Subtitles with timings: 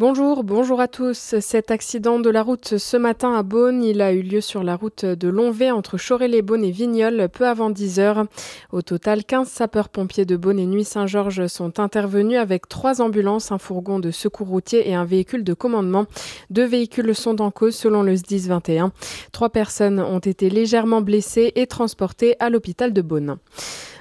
[0.00, 1.36] Bonjour, bonjour à tous.
[1.38, 4.74] Cet accident de la route ce matin à Beaune, il a eu lieu sur la
[4.74, 8.24] route de Longvé entre Choré-les-Beaunes et Vignoles peu avant 10 heures.
[8.72, 14.00] Au total, 15 sapeurs-pompiers de Beaune et Nuit-Saint-Georges sont intervenus avec trois ambulances, un fourgon
[14.00, 16.06] de secours routier et un véhicule de commandement.
[16.50, 18.90] Deux véhicules sont en cause selon le SDIS 21.
[19.30, 23.36] Trois personnes ont été légèrement blessées et transportées à l'hôpital de Beaune.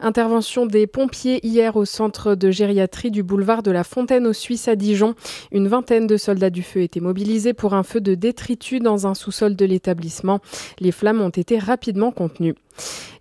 [0.00, 4.68] Intervention des pompiers hier au centre de gériatrie du boulevard de la Fontaine aux Suisses
[4.68, 5.16] à Dijon.
[5.50, 9.14] Une vingtaine de soldats du feu étaient mobilisés pour un feu de détritus dans un
[9.14, 10.38] sous-sol de l'établissement.
[10.78, 12.54] Les flammes ont été rapidement contenues.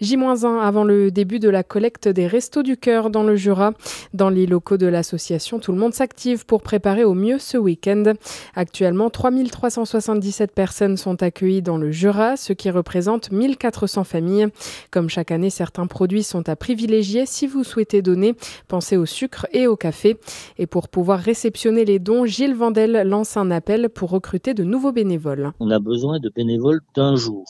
[0.00, 3.72] J-1 avant le début de la collecte des Restos du Cœur dans le Jura.
[4.12, 8.12] Dans les locaux de l'association, tout le monde s'active pour préparer au mieux ce week-end.
[8.54, 14.48] Actuellement, 3377 personnes sont accueillies dans le Jura, ce qui représente 1400 familles.
[14.90, 18.34] Comme chaque année, certains produits sont à privilégier si vous souhaitez donner.
[18.68, 20.18] Pensez au sucre et au café.
[20.58, 24.92] Et pour pouvoir réceptionner les dons, Gilles Vandel lance un appel pour recruter de nouveaux
[24.92, 25.52] bénévoles.
[25.60, 27.44] On a besoin de bénévoles d'un jour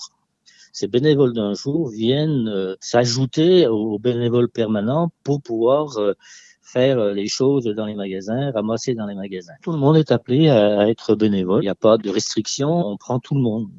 [0.77, 6.13] ces bénévoles d'un jour viennent euh, s'ajouter aux bénévoles permanents pour pouvoir euh,
[6.61, 9.55] faire euh, les choses dans les magasins, ramasser dans les magasins.
[9.63, 11.63] Tout le monde est appelé à être bénévole.
[11.63, 12.69] Il n'y a pas de restriction.
[12.69, 13.71] On prend tout le monde.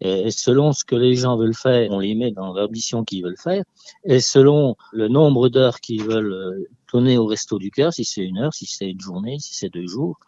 [0.00, 3.36] Et selon ce que les gens veulent faire, on les met dans l'ambition qu'ils veulent
[3.36, 3.64] faire.
[4.04, 8.38] Et selon le nombre d'heures qu'ils veulent donner au resto du cœur, si c'est une
[8.38, 10.18] heure, si c'est une journée, si c'est deux jours,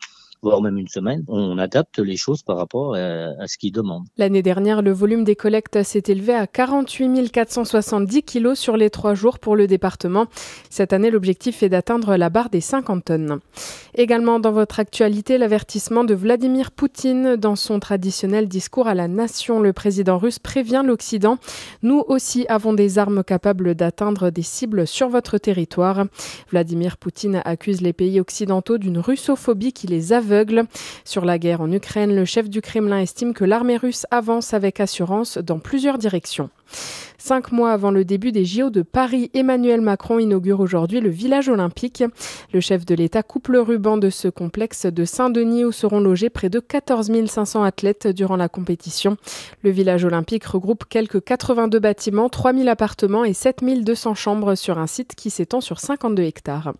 [0.43, 4.07] voire même une semaine, on adapte les choses par rapport à, ce qu'ils demandent.
[4.17, 9.15] L'année dernière, le volume des collectes s'est élevé à 48 470 kilos sur les trois
[9.15, 10.27] jours pour le département.
[10.69, 13.41] Cette année, l'objectif est d'atteindre la barre des 50 tonnes.
[13.95, 19.61] Également dans votre actualité, l'avertissement de Vladimir Poutine dans son traditionnel discours à la nation.
[19.61, 21.39] Le président russe prévient l'Occident.
[21.83, 26.05] Nous aussi avons des armes capables d'atteindre des cibles sur votre territoire.
[26.51, 30.13] Vladimir Poutine accuse les pays occidentaux d'une russophobie qui les
[31.05, 34.81] sur la guerre en Ukraine, le chef du Kremlin estime que l'armée russe avance avec
[34.81, 36.50] assurance dans plusieurs directions.
[37.19, 41.50] Cinq mois avant le début des JO de Paris, Emmanuel Macron inaugure aujourd'hui le village
[41.50, 42.03] olympique.
[42.53, 46.31] Le chef de l'État coupe le ruban de ce complexe de Saint-Denis où seront logés
[46.31, 49.19] près de 14 500 athlètes durant la compétition.
[49.62, 55.15] Le village olympique regroupe quelques 82 bâtiments, 3000 appartements et 7200 chambres sur un site
[55.15, 56.73] qui s'étend sur 52 hectares.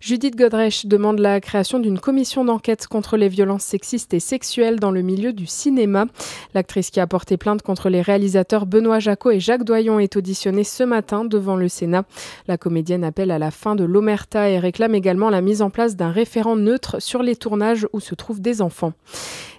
[0.00, 4.90] Judith Godrèche demande la création d'une commission d'enquête contre les violences sexistes et sexuelles dans
[4.90, 6.06] le milieu du cinéma.
[6.54, 10.82] L'actrice qui a porté plainte contre les réalisateurs Benoît Et Jacques Doyon est auditionnée ce
[10.82, 12.04] matin devant le Sénat.
[12.48, 15.94] La comédienne appelle à la fin de l'omerta et réclame également la mise en place
[15.94, 18.94] d'un référent neutre sur les tournages où se trouvent des enfants.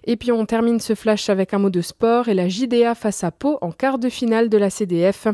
[0.06, 3.24] Et puis on termine ce flash avec un mot de sport et la JDA face
[3.24, 5.28] à Pau en quart de finale de la CDF.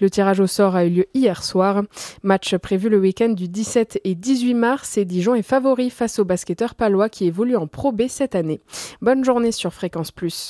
[0.00, 1.82] Le tirage au sort a eu lieu hier soir.
[2.22, 6.26] Match prévu le week-end du 17 et 18 mars et Dijon est favori face au
[6.26, 8.60] basketteur palois qui évolue en Pro B cette année.
[9.00, 10.48] Bonne journée sur Fréquence Plus.